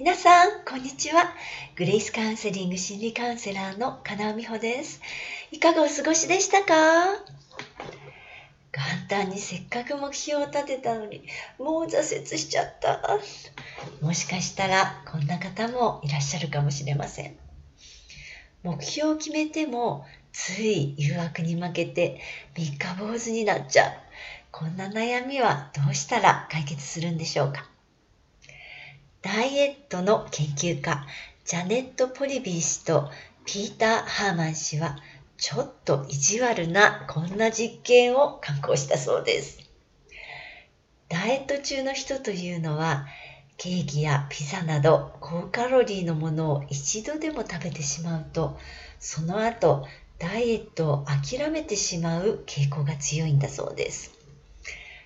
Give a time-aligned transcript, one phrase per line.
[0.00, 1.34] 皆さん、こんにちは。
[1.76, 5.02] グレイスカウンセリング心理カウンセラーの金尾美穂です。
[5.52, 6.74] いかがお過ごしでしたか？
[8.72, 11.22] 元旦にせっかく目標を立てたのに、
[11.58, 13.18] もう挫折しちゃった。
[14.00, 17.36] もしかしたら、こんな方もいらっしゃるかもしれません。
[18.62, 22.22] 目標を決めても、つい誘惑に負けて
[22.56, 23.92] 三日坊主になっちゃう。
[24.50, 27.68] こんな悩みはどうしたら解決するんでしょうか？
[29.22, 31.06] ダイエットの研究家、
[31.44, 33.10] ジャネット・ポリビー氏と
[33.44, 34.96] ピーター・ハーマン氏は、
[35.36, 39.58] ちょっと意地悪なこんな実験を刊行したそうです。
[41.10, 43.06] ダイエット中の人というのは、
[43.58, 48.58] ケーキやピザなど高カロリーのものを一度でも食べてしまうと、
[48.98, 49.86] その後、
[50.18, 54.12] ダイエットを諦めてしまう傾向が強いんだそうです。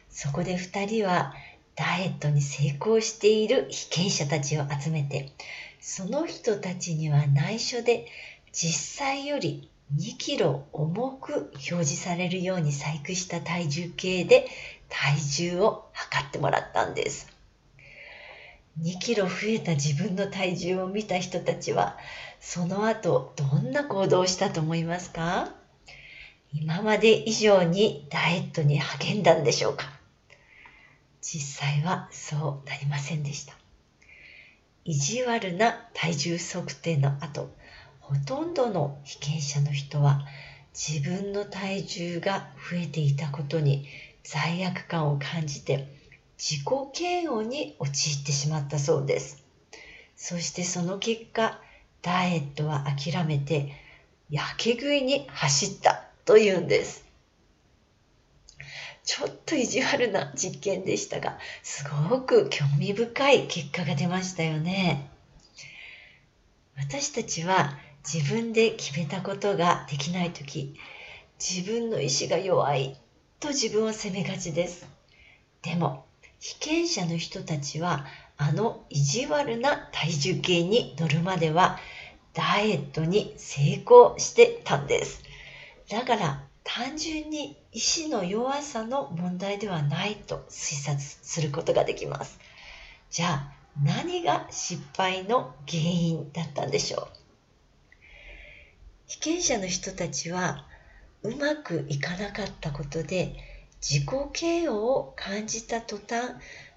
[0.09, 1.35] そこで2人は
[1.77, 5.33] ダイエットに成功している被験者たちを集めて、
[5.81, 8.07] その人たちには内緒で
[8.53, 14.47] 実際より2キロ重く表示されるように細工した体重計で
[14.89, 17.29] 体重を測ってもらったんです。
[18.81, 21.97] 2キロ増えた自分の体重を見た人たちは、
[22.41, 25.55] その後どんな行動をしたと思いますか？
[26.53, 29.94] 今まで以上にダイエットに励んだんでしょうか？
[31.27, 33.55] 実際はそうなりませんでした。
[34.85, 37.49] 意地悪な体重測定の後、
[37.99, 40.27] ほとんどの被験者の人は
[40.75, 43.87] 自分の体重が増えていたことに
[44.23, 45.89] 罪悪感を感じて
[46.37, 49.43] 自己嫌悪に陥ってしまったそうです。
[50.17, 51.59] そしてその結果、
[52.03, 53.73] ダイエットは諦めて、
[54.29, 57.04] やけ食いに走ったというんです。
[59.05, 65.11] ちょっと意地悪な実験でしたが、すごく興味深い結果が出ましたよね。
[66.77, 70.75] 私たちは自分で決めたことができないとき、
[71.39, 72.97] 自分の意志が弱い
[73.41, 74.87] と自分を責めがちです。
[75.63, 76.07] でも、
[76.41, 78.07] 被験者の人たちは、
[78.37, 81.79] あの意地悪な体重計に乗るまでは、
[82.33, 85.23] ダイエットに成功してたんです。
[85.89, 92.39] だから、単純に意志の弱さの問題ではないと推察することができます。
[93.11, 93.53] じゃあ
[93.83, 97.17] 何が失敗の原因だったんでしょう？
[99.07, 100.67] 被験者の人たちは
[101.23, 103.37] うまくいかなかったことで
[103.81, 106.35] 自己嫌悪を感じた途端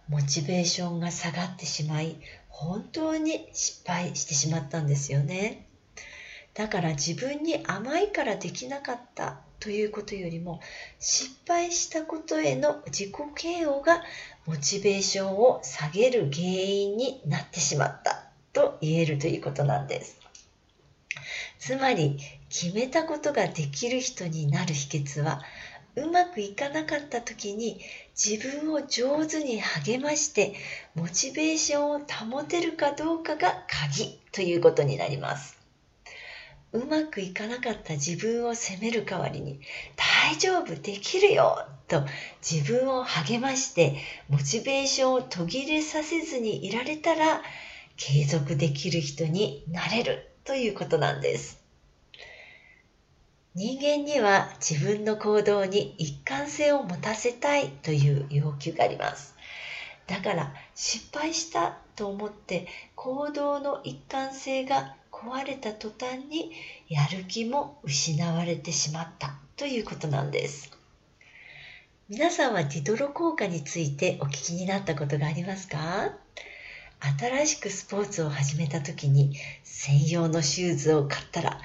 [0.09, 2.17] モチベーションが下がってしまい
[2.49, 5.66] 本当に失敗してしまったんですよね
[6.57, 10.59] だから自分に甘いからできなかったということよりも
[10.99, 14.01] 失敗したことへの自己嫌悪が
[14.47, 18.23] モチベーションを下げる原因になってしまった
[18.53, 20.17] と言えるということなんです。
[21.59, 22.17] つまり
[22.49, 25.43] 決めたことができる人になる秘訣は
[25.95, 27.81] うまくいかなかった時に
[28.15, 30.55] 自分を上手に励まして
[30.95, 35.56] モチベーションを保てるかどうかが鍵ということになります。
[36.73, 39.61] うまくいかなかった自分を責める代わりに
[39.95, 42.03] 大丈夫できるよと
[42.41, 43.97] 自分を励まして
[44.29, 47.41] モチベーションを途切れさせずにいられたら
[47.95, 51.61] 継続できる人になれるということなんです。
[53.55, 59.35] 人間には自分の行動に一貫性を持たせたいという要求があります。
[60.05, 66.51] だから失敗したと思って行動の一貫性が壊れた途端に
[66.87, 70.71] やる気も失われてしまったということなんです。
[72.07, 76.13] 皆さんはディドロ効果についてお聞きになったことがありますか？
[77.19, 81.59] 新しくスポーツを始めた時に専用のシューズを買ったら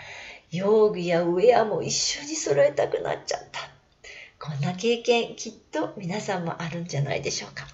[0.50, 3.60] 用具やウェアも一緒に揃えたくなっちゃった。
[4.38, 7.66] こんな経験きっと皆さんもあるんじゃないでしょうか。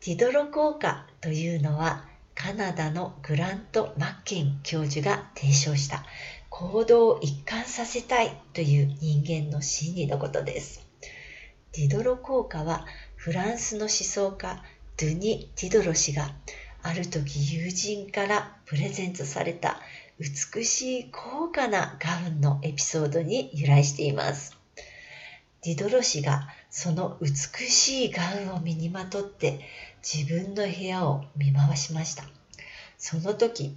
[0.00, 2.04] ティドロ効果というのは
[2.40, 6.04] カナダのグラント・マッケン教授が提唱した
[6.48, 10.86] 行動を一貫させたいという人間の心理のことです。
[11.72, 12.86] ディドロ効果は
[13.16, 14.62] フランスの思想家
[14.96, 16.30] ドゥニ・ディドロ氏が
[16.80, 19.80] ある時友人からプレゼントされた
[20.20, 24.56] 美しい高価なガウンのエピソードに由来しています。
[25.64, 27.30] ディドロ氏がその美
[27.66, 29.60] しいガウンを身にまとって
[30.02, 32.24] 自分の部屋を見回しました。
[32.98, 33.76] その時、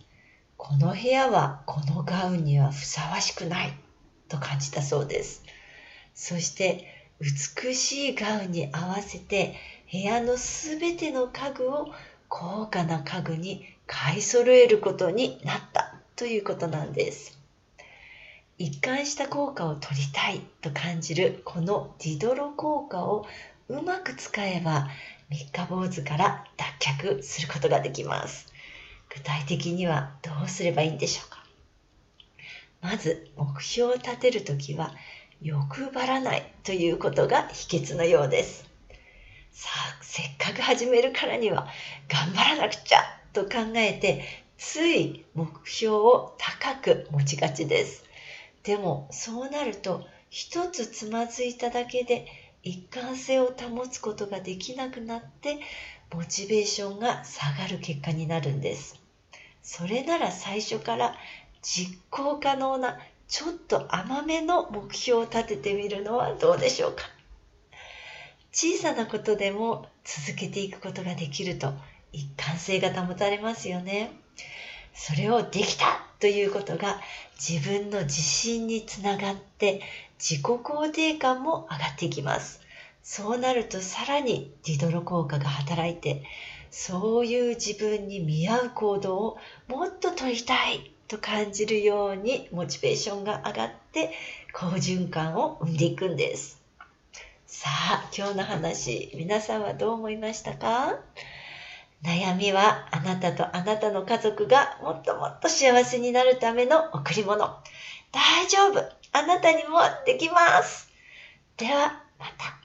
[0.57, 3.73] この部屋はこのガウンにはふさわしくない
[4.27, 5.43] と感じたそうです。
[6.13, 9.55] そして美しいガウンに合わせて
[9.91, 11.93] 部屋のすべての家具を
[12.27, 17.40] 高価な家具に買い揃えることになったということなんです。
[18.61, 23.25] 一貫した効果を取りたいと感じるこのディドロ効果を
[23.69, 24.87] うまく使えば
[25.31, 28.45] 三日坊主から脱却することができます。
[29.09, 31.43] 具体的にはどうすればいいんでしょうか
[32.81, 34.93] まず目標を立てるときは
[35.41, 38.69] 欲張らないということが秘訣のようです。
[39.51, 41.67] さあ、せっかく始めるからには
[42.07, 42.99] 頑張らなくちゃ
[43.33, 44.21] と考えて
[44.59, 48.10] つい目標を高く持ちがちです。
[48.63, 52.25] でもそうなると一つつまずいただけで
[52.63, 55.59] 一貫性を保つことができなくなって
[56.13, 59.01] モチベーションが下がる結果になるんです。
[59.63, 61.15] それなら最初から
[61.61, 67.03] 実行可能なちょっと甘めの目標を立ててみるのはどうでしょうか
[68.51, 71.73] 小さなことでも続けていくことができると
[72.11, 74.11] 一貫性が保たれますよね。
[74.93, 77.01] それをできたということが
[77.39, 79.81] 自分の自信につながって
[80.19, 82.61] 自己肯定感も上がっていきます。
[83.03, 86.21] そうなるとさらにディドロ効果が働いて
[86.69, 94.11] そういう自分に見合う行動をもっと取りたいと感じるようにモチベーションが上がって
[94.53, 96.61] 好循環を生んでいくんです。
[97.47, 100.95] さあ、今日の話、皆さんはどう思いましたか？
[102.03, 107.61] 悩みはあなたとあなたの家族がもっともっと幸せになるための贈り物。
[108.11, 108.79] 大丈夫
[109.13, 110.89] あなたにもできます
[111.57, 112.60] では、また。